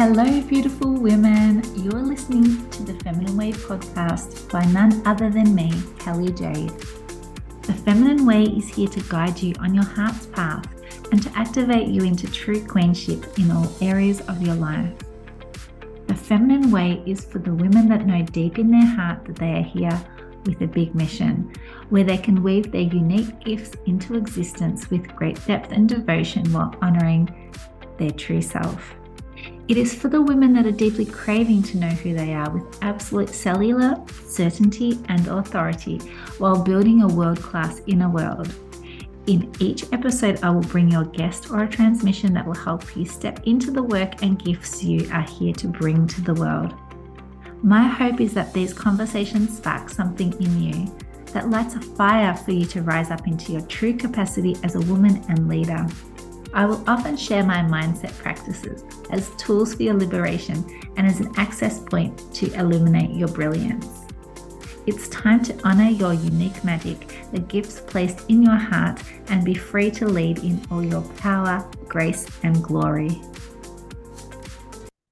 [0.00, 1.62] Hello, beautiful women.
[1.76, 6.70] You're listening to the Feminine Way podcast by none other than me, Kelly Jade.
[7.60, 10.66] The Feminine Way is here to guide you on your heart's path
[11.12, 14.90] and to activate you into true queenship in all areas of your life.
[16.06, 19.52] The Feminine Way is for the women that know deep in their heart that they
[19.52, 20.02] are here
[20.46, 21.52] with a big mission,
[21.90, 26.74] where they can weave their unique gifts into existence with great depth and devotion while
[26.80, 27.52] honoring
[27.98, 28.94] their true self.
[29.68, 32.78] It is for the women that are deeply craving to know who they are with
[32.82, 33.96] absolute cellular
[34.26, 35.98] certainty and authority
[36.38, 38.52] while building a world class inner world.
[39.26, 42.96] In each episode, I will bring you a guest or a transmission that will help
[42.96, 46.74] you step into the work and gifts you are here to bring to the world.
[47.62, 52.52] My hope is that these conversations spark something in you that lights a fire for
[52.52, 55.86] you to rise up into your true capacity as a woman and leader.
[56.52, 60.64] I will often share my mindset practices as tools for your liberation
[60.96, 63.86] and as an access point to illuminate your brilliance.
[64.84, 69.54] It's time to honor your unique magic, the gifts placed in your heart, and be
[69.54, 73.22] free to lead in all your power, grace, and glory.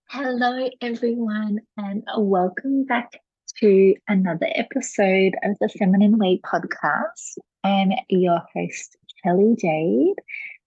[0.08, 3.20] Hello, everyone, and welcome back
[3.60, 7.38] to another episode of the Feminine Way podcast.
[7.62, 10.16] I'm your host, Kelly Jade.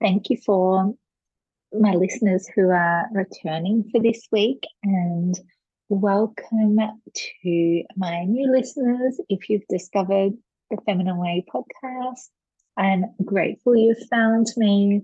[0.01, 0.95] Thank you for
[1.71, 5.39] my listeners who are returning for this week and
[5.89, 6.79] welcome
[7.43, 9.21] to my new listeners.
[9.29, 10.31] If you've discovered
[10.71, 12.29] the Feminine Way podcast,
[12.75, 15.03] I'm grateful you found me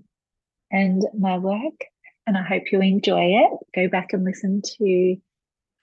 [0.72, 1.84] and my work,
[2.26, 3.52] and I hope you enjoy it.
[3.76, 5.16] Go back and listen to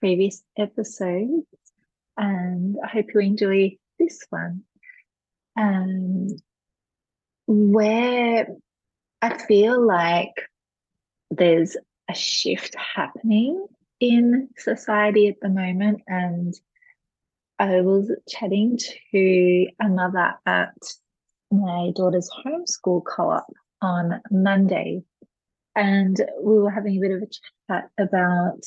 [0.00, 1.46] previous episodes,
[2.18, 4.64] and I hope you enjoy this one.
[5.58, 6.36] Um,
[7.46, 8.48] where
[9.26, 10.34] I feel like
[11.32, 11.76] there's
[12.08, 13.66] a shift happening
[13.98, 16.02] in society at the moment.
[16.06, 16.54] And
[17.58, 18.78] I was chatting
[19.10, 20.76] to a mother at
[21.50, 25.02] my daughter's homeschool co op on Monday.
[25.74, 27.26] And we were having a bit of a
[27.68, 28.60] chat about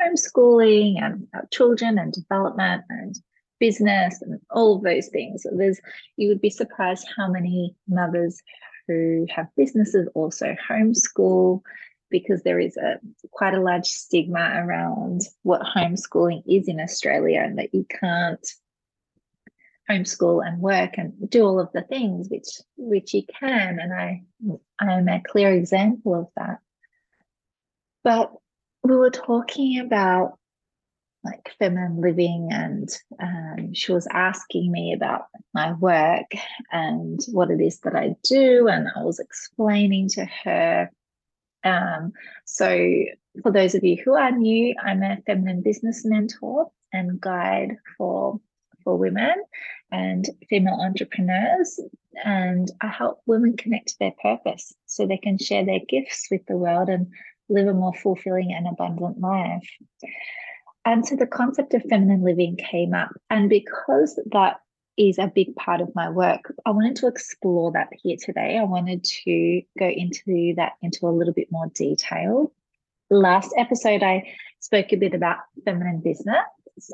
[0.00, 3.14] homeschooling and our children and development and
[3.60, 5.46] business and all of those things.
[5.56, 5.80] There's
[6.16, 8.42] you would be surprised how many mothers
[8.92, 11.62] who have businesses also homeschool
[12.10, 17.58] because there is a quite a large stigma around what homeschooling is in Australia and
[17.58, 18.46] that you can't
[19.90, 24.22] homeschool and work and do all of the things which which you can and I
[24.78, 26.58] I am a clear example of that.
[28.04, 28.32] But
[28.84, 30.38] we were talking about
[31.24, 32.88] like feminine living and
[33.22, 36.30] um, she was asking me about my work
[36.72, 40.90] and what it is that I do and I was explaining to her
[41.64, 42.12] um,
[42.44, 43.04] so
[43.42, 48.40] for those of you who are new I'm a feminine business mentor and guide for
[48.82, 49.34] for women
[49.92, 51.78] and female entrepreneurs
[52.24, 56.44] and I help women connect to their purpose so they can share their gifts with
[56.46, 57.08] the world and
[57.48, 59.68] live a more fulfilling and abundant life.
[60.84, 63.10] And so the concept of feminine living came up.
[63.30, 64.60] And because that
[64.96, 68.58] is a big part of my work, I wanted to explore that here today.
[68.58, 72.52] I wanted to go into that into a little bit more detail.
[73.10, 76.36] Last episode, I spoke a bit about feminine business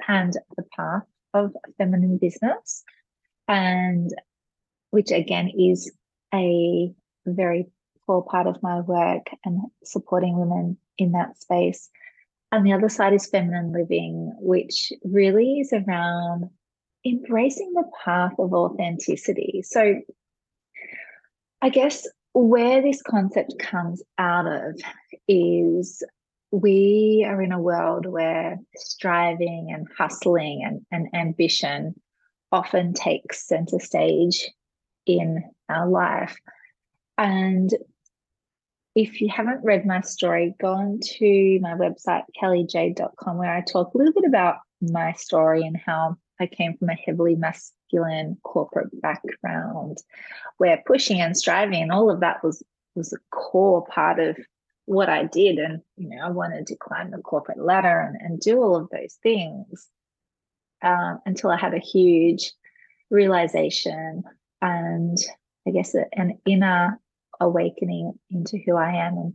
[0.07, 1.03] and the path
[1.35, 2.83] of feminine business,
[3.47, 4.11] and
[4.91, 5.91] which again is
[6.35, 6.93] a
[7.27, 7.67] very
[8.07, 11.91] core part of my work and supporting women in that space.
[12.51, 16.49] And the other side is feminine living, which really is around
[17.05, 19.63] embracing the path of authenticity.
[19.63, 20.01] So,
[21.61, 24.81] I guess where this concept comes out of
[25.27, 26.03] is
[26.51, 31.95] we are in a world where striving and hustling and, and ambition
[32.53, 34.49] often takes center stage
[35.05, 36.37] in our life.
[37.19, 37.71] And
[38.99, 43.95] if you haven't read my story, go on to my website, kellyjade.com, where I talk
[43.95, 49.01] a little bit about my story and how I came from a heavily masculine corporate
[49.01, 49.99] background
[50.57, 52.61] where pushing and striving and all of that was
[52.97, 54.37] was a core part of
[54.87, 55.59] what I did.
[55.59, 58.89] And, you know, I wanted to climb the corporate ladder and, and do all of
[58.91, 59.87] those things
[60.83, 62.51] um, until I had a huge
[63.11, 64.25] realization
[64.61, 65.19] and
[65.69, 66.99] I guess an inner
[67.41, 69.35] awakening into who I am and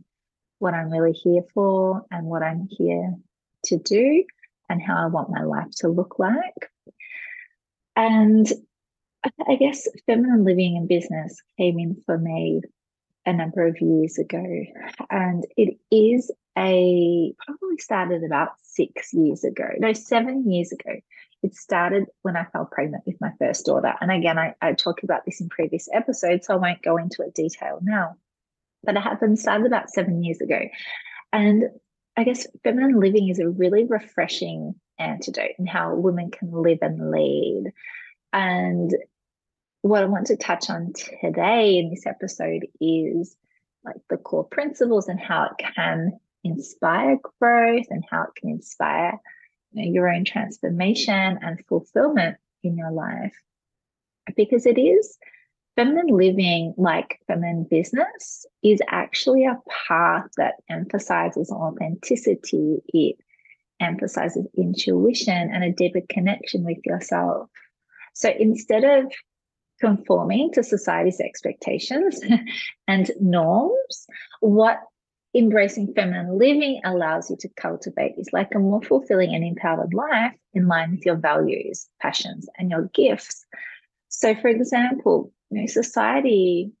[0.58, 3.14] what I'm really here for and what I'm here
[3.66, 4.24] to do
[4.68, 6.70] and how I want my life to look like.
[7.96, 8.46] And
[9.48, 12.62] I guess feminine living and business came in for me
[13.26, 14.44] a number of years ago.
[15.10, 21.00] And it is a probably started about six years ago, no, seven years ago.
[21.44, 23.92] It started when I fell pregnant with my first daughter.
[24.00, 27.22] And again, I, I talk about this in previous episodes, so I won't go into
[27.22, 28.16] it detail now.
[28.82, 30.60] But it happened, started about seven years ago.
[31.34, 31.64] And
[32.16, 37.10] I guess feminine living is a really refreshing antidote in how women can live and
[37.10, 37.74] lead.
[38.32, 38.90] And
[39.82, 43.36] what I want to touch on today in this episode is
[43.84, 49.20] like the core principles and how it can inspire growth and how it can inspire
[49.74, 53.34] know, your own transformation and fulfillment in your life.
[54.36, 55.18] Because it is
[55.76, 62.78] feminine living, like feminine business, is actually a path that emphasizes authenticity.
[62.88, 63.16] It
[63.80, 67.48] emphasizes intuition and a deeper connection with yourself.
[68.14, 69.12] So instead of
[69.80, 72.20] conforming to society's expectations
[72.88, 74.06] and norms,
[74.40, 74.78] what
[75.34, 80.34] embracing feminine living allows you to cultivate is like a more fulfilling and empowered life
[80.52, 83.44] in line with your values, passions, and your gifts.
[84.08, 86.72] So, for example, you know, society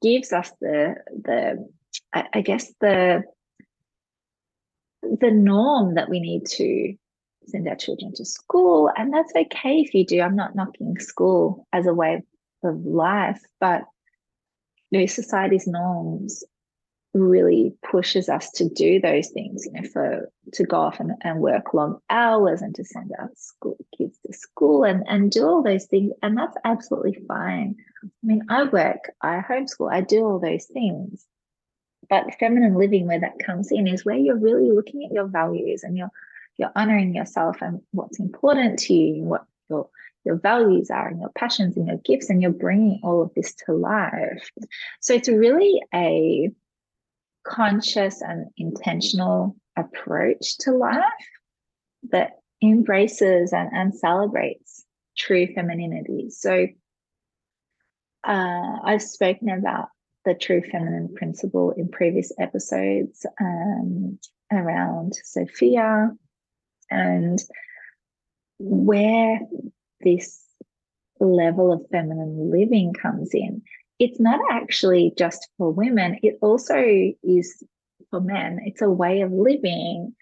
[0.00, 1.68] gives us the the
[2.14, 3.22] I, I guess the
[5.02, 6.94] the norm that we need to
[7.46, 11.66] send our children to school and that's okay if you do i'm not knocking school
[11.72, 12.22] as a way
[12.62, 13.82] of life but
[14.90, 16.44] you know society's norms
[17.14, 21.40] really pushes us to do those things you know for to go off and, and
[21.40, 25.62] work long hours and to send our school kids to school and and do all
[25.62, 26.12] those things.
[26.22, 27.76] And that's absolutely fine.
[28.02, 31.24] I mean i work i homeschool i do all those things.
[32.08, 35.82] But feminine living where that comes in is where you're really looking at your values
[35.82, 36.10] and you're
[36.58, 39.88] you're honoring yourself and what's important to you, and what your
[40.24, 43.54] your values are and your passions and your gifts, and you're bringing all of this
[43.54, 44.50] to life.
[45.00, 46.50] So it's really a
[47.44, 51.02] conscious and intentional approach to life
[52.10, 54.84] that embraces and, and celebrates
[55.16, 56.30] true femininity.
[56.30, 56.68] So
[58.24, 59.88] uh, I've spoken about
[60.24, 64.18] the true feminine principle in previous episodes um,
[64.52, 66.10] around Sophia
[66.90, 67.38] and
[68.58, 69.40] where
[70.00, 70.40] this
[71.18, 73.62] level of feminine living comes in,
[74.02, 76.76] it's not actually just for women, it also
[77.22, 77.62] is
[78.10, 78.58] for men.
[78.64, 80.16] It's a way of living,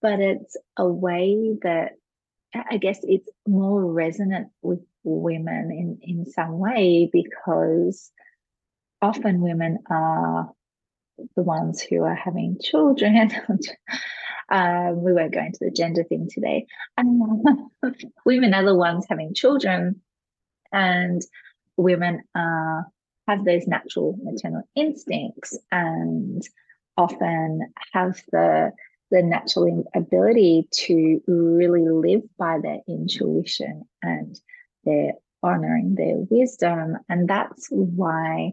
[0.00, 1.92] but it's a way that
[2.54, 8.10] I guess it's more resonant with women in, in some way because
[9.02, 10.50] often women are
[11.36, 13.30] the ones who are having children
[14.50, 16.64] Um, we won't go into the gender thing today.
[16.96, 17.20] And
[18.24, 20.00] women are the ones having children,
[20.72, 21.20] and
[21.78, 22.82] women uh,
[23.26, 26.42] have those natural maternal instincts and
[26.96, 28.72] often have the
[29.10, 34.38] the natural ability to really live by their intuition and
[34.84, 36.98] their honoring their wisdom.
[37.08, 38.52] And that's why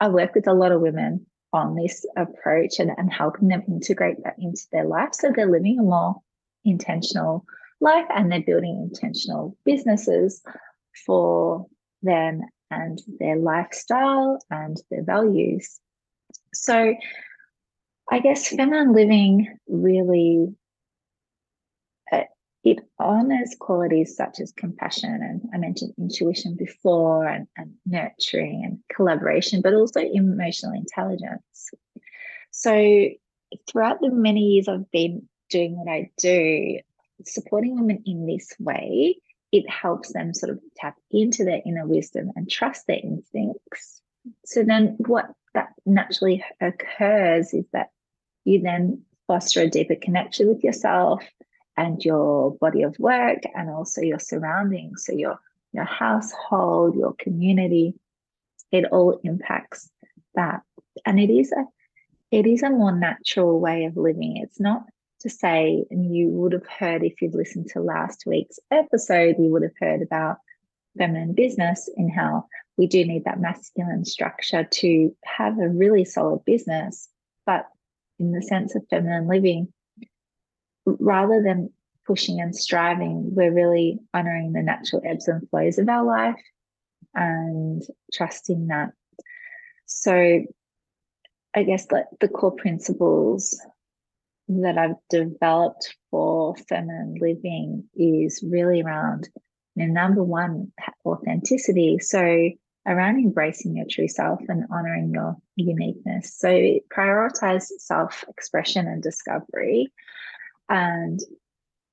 [0.00, 4.16] I work with a lot of women on this approach and, and helping them integrate
[4.24, 6.16] that into their life so they're living a more
[6.64, 7.44] intentional
[7.80, 10.42] life and they're building intentional businesses
[11.06, 11.66] for
[12.06, 15.78] them and their lifestyle and their values.
[16.54, 16.94] So
[18.10, 20.54] I guess feminine living really
[22.12, 22.22] uh,
[22.64, 28.78] it honors qualities such as compassion and I mentioned intuition before and, and nurturing and
[28.94, 31.70] collaboration, but also emotional intelligence.
[32.50, 33.08] So
[33.68, 36.78] throughout the many years I've been doing what I do,
[37.24, 39.16] supporting women in this way,
[39.52, 44.02] it helps them sort of tap into their inner wisdom and trust their instincts.
[44.44, 47.90] So then what that naturally occurs is that
[48.44, 51.22] you then foster a deeper connection with yourself
[51.76, 55.04] and your body of work and also your surroundings.
[55.04, 55.38] So your
[55.72, 57.94] your household your community
[58.72, 59.90] it all impacts
[60.34, 60.62] that.
[61.04, 61.64] And it is a
[62.30, 64.38] it is a more natural way of living.
[64.38, 64.84] It's not
[65.20, 69.50] to say and you would have heard if you've listened to last week's episode you
[69.50, 70.36] would have heard about
[70.98, 72.44] feminine business and how
[72.76, 77.08] we do need that masculine structure to have a really solid business
[77.44, 77.66] but
[78.18, 79.72] in the sense of feminine living
[80.86, 81.70] rather than
[82.06, 86.40] pushing and striving, we're really honoring the natural ebbs and flows of our life
[87.14, 87.82] and
[88.12, 88.92] trusting that.
[89.86, 90.44] So,
[91.54, 93.58] I guess like the core principles
[94.48, 99.28] that I've developed for feminine living is really around
[99.74, 100.72] you know, number one,
[101.04, 101.98] authenticity.
[101.98, 102.50] So,
[102.86, 106.32] around embracing your true self and honoring your uniqueness.
[106.38, 106.48] So
[106.96, 109.92] prioritize self expression and discovery
[110.68, 111.20] and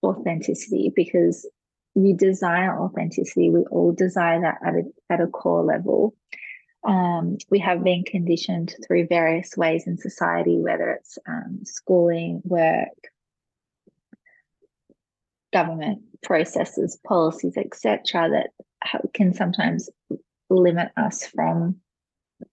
[0.04, 1.50] authenticity because
[1.96, 3.50] you desire authenticity.
[3.50, 6.16] We all desire that at a, at a core level.
[6.86, 12.90] Um, we have been conditioned through various ways in society, whether it's um, schooling, work,
[15.54, 19.90] government processes, policies, etc., that can sometimes
[20.50, 21.78] limit us from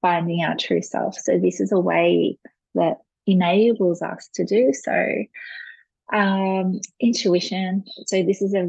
[0.00, 1.16] finding our true self.
[1.16, 2.38] So this is a way
[2.74, 5.24] that enables us to do so.
[6.12, 7.84] Um, intuition.
[8.06, 8.66] So this is a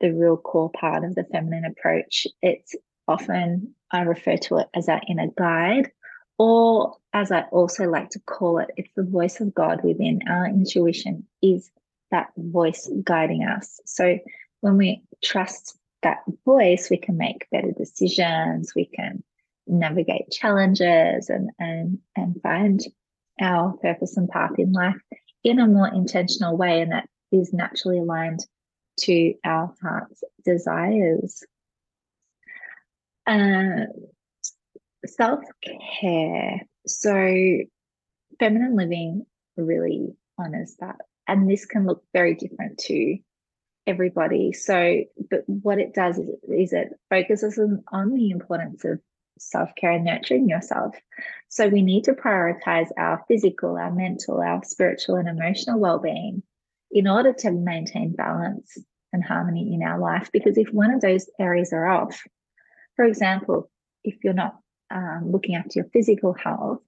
[0.00, 2.26] the real core part of the feminine approach.
[2.42, 2.74] It's
[3.08, 5.90] often I refer to it as our inner guide,
[6.38, 10.20] or as I also like to call it, it's the voice of God within.
[10.28, 11.70] Our intuition is
[12.10, 13.80] that voice guiding us.
[13.86, 14.18] So
[14.60, 19.22] when we trust that voice, we can make better decisions, we can
[19.66, 22.80] navigate challenges and and and find
[23.40, 25.00] our purpose and path in life
[25.42, 28.40] in a more intentional way and that is naturally aligned
[28.98, 31.42] to our heart's desires.
[33.26, 33.86] Uh,
[35.06, 35.40] Self
[36.00, 36.62] care.
[36.86, 37.12] So,
[38.38, 39.26] feminine living
[39.56, 40.96] really honors that.
[41.26, 43.18] And this can look very different to
[43.86, 44.52] everybody.
[44.52, 49.00] So, but what it does is, is it focuses on, on the importance of
[49.38, 50.96] self care and nurturing yourself.
[51.48, 56.42] So, we need to prioritize our physical, our mental, our spiritual, and emotional well being
[56.90, 58.78] in order to maintain balance
[59.12, 60.30] and harmony in our life.
[60.32, 62.22] Because if one of those areas are off,
[62.96, 63.70] for example,
[64.02, 64.58] if you're not
[64.90, 66.80] um, looking after your physical health,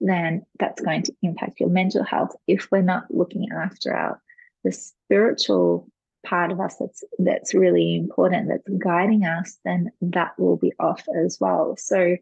[0.00, 2.34] then that's going to impact your mental health.
[2.46, 4.20] If we're not looking after our
[4.64, 5.88] the spiritual
[6.26, 11.04] part of us that's that's really important, that's guiding us, then that will be off
[11.24, 11.76] as well.
[11.78, 12.16] So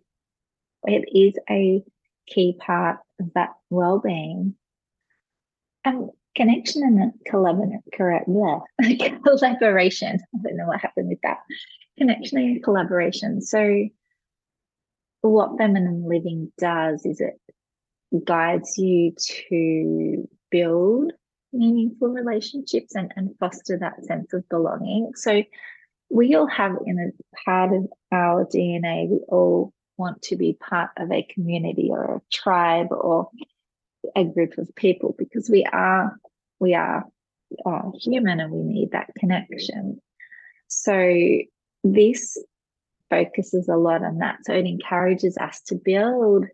[0.85, 1.83] it is a
[2.26, 4.54] key part of that well-being.
[5.85, 8.28] And connection and collaboration, Correct.
[8.28, 9.18] Yeah.
[9.25, 10.21] collaboration.
[10.35, 11.38] I don't know what happened with that.
[11.99, 13.40] Connection and collaboration.
[13.40, 13.88] So
[15.23, 17.40] what feminine living does is it
[18.25, 19.12] guides you
[19.49, 21.12] to build
[21.52, 25.12] meaningful relationships and, and foster that sense of belonging.
[25.14, 25.43] So
[26.11, 30.90] we all have in a part of our DNA, we all want to be part
[30.97, 33.31] of a community or a tribe or
[34.14, 36.17] a group of people because we are
[36.61, 37.05] we are,
[37.64, 40.00] are human and we need that connection.
[40.69, 40.93] So
[41.85, 42.38] this
[43.11, 44.38] focuses a lot on that.
[44.44, 46.47] So it encourages us to build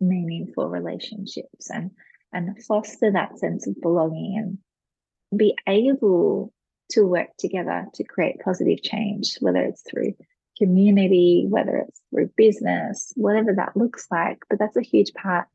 [0.00, 1.90] meaningful relationships and
[2.32, 6.52] and foster that sense of belonging and be able
[6.90, 10.14] to work together to create positive change, whether it's through
[10.58, 14.38] community, whether it's through business, whatever that looks like.
[14.48, 15.46] But that's a huge part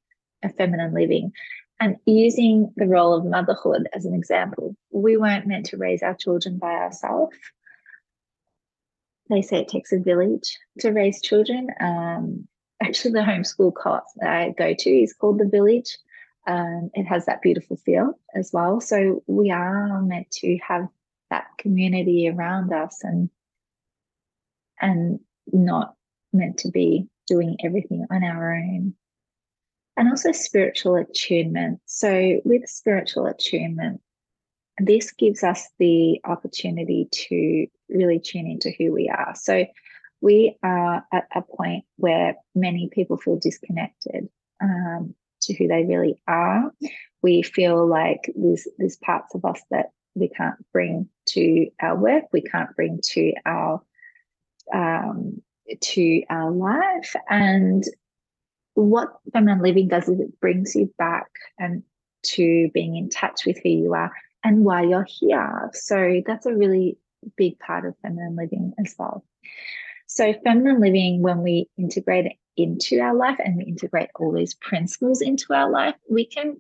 [0.43, 1.31] of feminine living.
[1.79, 6.15] And using the role of motherhood as an example, we weren't meant to raise our
[6.15, 7.37] children by ourselves
[9.29, 11.69] they say it takes a village to raise children.
[11.79, 12.47] Um,
[12.81, 13.73] actually, the homeschool
[14.17, 15.97] that I go to is called the Village.
[16.47, 18.79] Um, it has that beautiful feel as well.
[18.79, 20.87] So we are meant to have
[21.29, 23.29] that community around us and
[24.79, 25.19] and
[25.51, 25.95] not
[26.31, 28.93] meant to be doing everything on our own.
[29.97, 31.81] And also spiritual attunement.
[31.85, 33.99] So with spiritual attunement,
[34.79, 39.33] this gives us the opportunity to really tune into who we are.
[39.35, 39.65] So
[40.21, 44.29] we are at a point where many people feel disconnected
[44.61, 46.71] um, to who they really are.
[47.21, 52.25] We feel like there's there's parts of us that we can't bring to our work,
[52.31, 53.81] we can't bring to our
[54.73, 55.41] um,
[55.81, 57.83] to our life, and
[58.73, 61.83] what feminine living does is it brings you back and
[62.23, 64.11] to being in touch with who you are
[64.43, 65.69] and why you're here.
[65.73, 66.97] So that's a really
[67.35, 69.23] big part of feminine living as well.
[70.07, 74.53] So, feminine living, when we integrate it into our life and we integrate all these
[74.53, 76.57] principles into our life, we can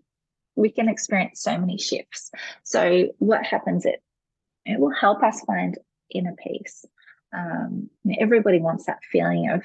[0.55, 2.31] we can experience so many shifts.
[2.63, 3.85] So, what happens?
[3.85, 4.01] It
[4.65, 5.77] it will help us find
[6.13, 6.85] inner peace.
[7.33, 9.61] Um, everybody wants that feeling of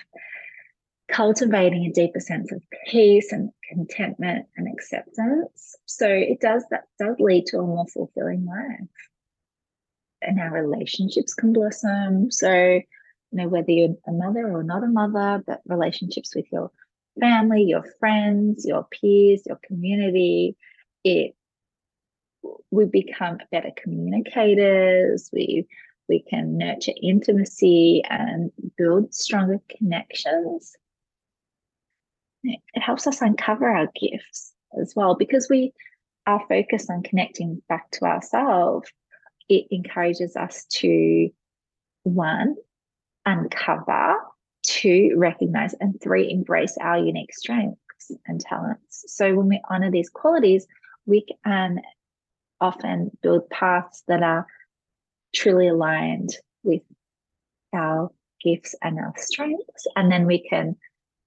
[1.11, 5.77] cultivating a deeper sense of peace and contentment and acceptance.
[5.87, 8.89] So it does that does lead to a more fulfilling life
[10.23, 12.31] and our relationships can blossom.
[12.31, 12.83] So, you
[13.33, 16.71] know, whether you're a mother or not a mother, but relationships with your
[17.21, 20.57] family, your friends, your peers, your community,
[21.05, 21.35] it
[22.71, 25.67] we become better communicators, we
[26.09, 30.77] we can nurture intimacy and build stronger connections.
[32.45, 35.73] It helps us uncover our gifts as well because we
[36.27, 38.91] are focused on connecting back to ourselves.
[39.49, 41.29] It encourages us to
[42.05, 42.57] one,
[43.27, 44.17] uncover,
[44.63, 49.05] two, recognize, and three, embrace our unique strengths and talents.
[49.09, 50.67] So when we honor these qualities,
[51.07, 51.81] we can
[52.61, 54.47] often build paths that are
[55.35, 56.31] truly aligned
[56.63, 56.83] with
[57.73, 58.11] our
[58.43, 59.87] gifts and our strengths.
[59.97, 60.77] And then we can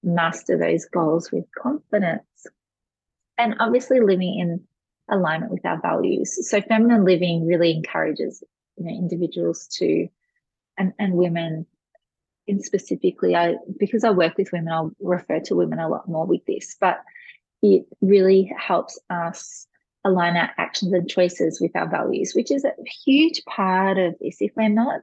[0.06, 2.46] master those goals with confidence.
[3.38, 4.64] And obviously, living in
[5.10, 6.48] alignment with our values.
[6.48, 8.42] So, feminine living really encourages
[8.76, 10.08] you know, individuals to,
[10.78, 11.66] and, and women
[12.46, 16.26] in specifically, I because I work with women, I'll refer to women a lot more
[16.26, 17.02] with this, but
[17.62, 19.66] it really helps us
[20.04, 22.72] align our actions and choices with our values, which is a
[23.04, 24.36] huge part of this.
[24.40, 25.02] If we're not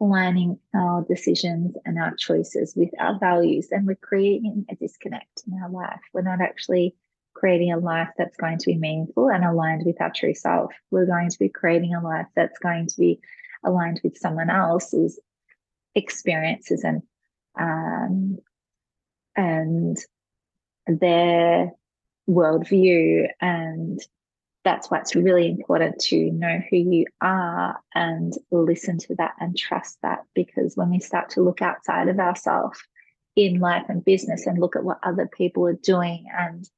[0.00, 5.60] aligning our decisions and our choices with our values, then we're creating a disconnect in
[5.62, 6.00] our life.
[6.12, 6.94] We're not actually
[7.34, 10.72] creating a life that's going to be meaningful and aligned with our true self.
[10.90, 13.20] We're going to be creating a life that's going to be
[13.64, 15.20] aligned with someone else's
[15.94, 17.02] experiences and
[17.58, 18.38] um,
[19.36, 19.96] and
[20.86, 21.72] their
[22.28, 24.00] worldview and
[24.64, 29.56] that's why it's really important to know who you are and listen to that and
[29.56, 32.78] trust that because when we start to look outside of ourselves
[33.36, 36.68] in life and business and look at what other people are doing and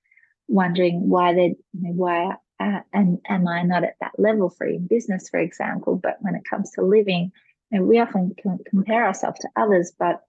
[0.49, 5.29] wondering why they're why uh, and am I not at that level for in business,
[5.29, 5.97] for example?
[5.97, 7.33] But when it comes to living,
[7.73, 10.21] know, we often can compare ourselves to others, but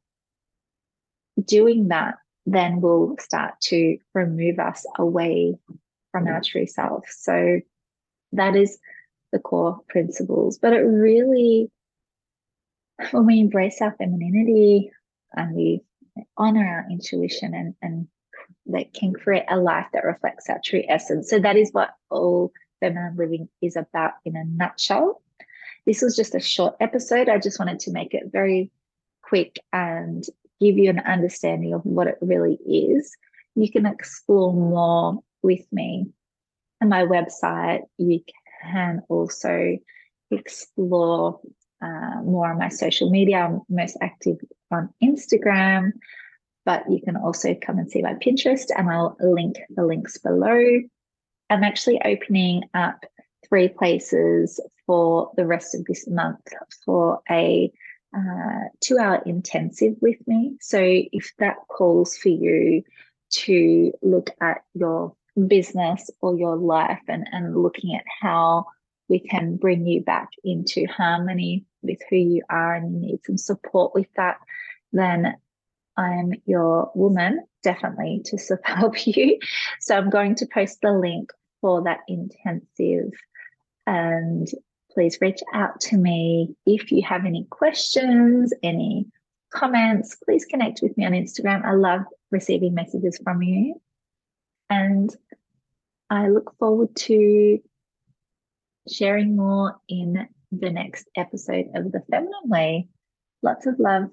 [1.45, 5.55] doing that then will start to remove us away
[6.13, 6.33] from mm.
[6.33, 7.03] our true self.
[7.09, 7.59] So
[8.31, 8.77] that is
[9.33, 10.57] the core principles.
[10.57, 11.69] But it really,
[13.11, 14.91] when we embrace our femininity
[15.35, 15.81] and we
[16.37, 18.07] honor our intuition and, and
[18.67, 21.29] that can create a life that reflects our true essence.
[21.29, 25.21] So that is what all feminine living is about in a nutshell.
[25.85, 27.27] This was just a short episode.
[27.27, 28.71] I just wanted to make it very
[29.21, 30.23] quick and
[30.61, 33.11] give you an understanding of what it really is.
[33.55, 36.07] You can explore more with me
[36.81, 37.81] And my website.
[37.97, 38.21] You
[38.63, 39.77] can also
[40.31, 41.39] explore
[41.81, 43.37] uh, more on my social media.
[43.39, 44.37] I'm most active
[44.71, 45.91] on Instagram,
[46.65, 50.81] but you can also come and see my Pinterest, and I'll link the links below.
[51.49, 53.05] I'm actually opening up
[53.47, 56.41] three places for the rest of this month
[56.85, 57.71] for a
[58.15, 60.55] uh, two hour intensive with me.
[60.61, 62.83] So if that calls for you
[63.31, 65.15] to look at your
[65.47, 68.65] business or your life and, and looking at how
[69.09, 73.37] we can bring you back into harmony with who you are and you need some
[73.37, 74.37] support with that,
[74.91, 75.35] then
[75.97, 79.39] I am your woman, definitely to help you.
[79.79, 83.11] So I'm going to post the link for that intensive
[83.85, 84.47] and
[84.91, 89.05] please reach out to me if you have any questions, any
[89.51, 90.15] comments.
[90.23, 91.65] Please connect with me on Instagram.
[91.65, 93.81] I love receiving messages from you.
[94.69, 95.15] And
[96.09, 97.59] I look forward to
[98.89, 102.87] sharing more in the next episode of The Feminine Way.
[103.41, 104.09] Lots of love.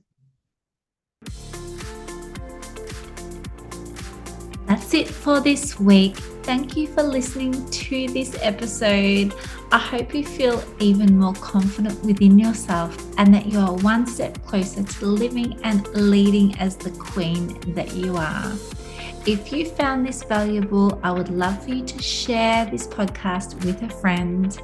[4.67, 6.17] That's it for this week.
[6.43, 9.35] Thank you for listening to this episode.
[9.73, 14.43] I hope you feel even more confident within yourself and that you are one step
[14.47, 18.53] closer to living and leading as the queen that you are.
[19.27, 23.83] If you found this valuable, I would love for you to share this podcast with
[23.83, 24.59] a friend.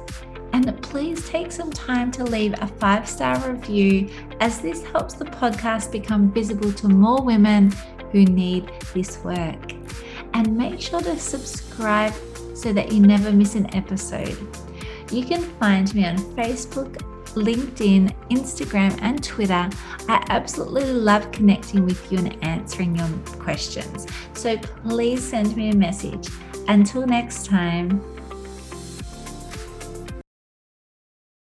[0.51, 5.25] And please take some time to leave a five star review as this helps the
[5.25, 7.71] podcast become visible to more women
[8.11, 9.73] who need this work
[10.33, 12.13] and make sure to subscribe
[12.55, 14.37] so that you never miss an episode.
[15.11, 16.99] You can find me on Facebook,
[17.37, 19.69] LinkedIn, Instagram, and Twitter.
[20.09, 23.07] I absolutely love connecting with you and answering your
[23.39, 24.07] questions.
[24.33, 26.29] So please send me a message.
[26.67, 28.01] Until next time,